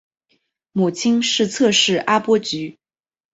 [0.71, 2.79] 母亲是侧室阿波局。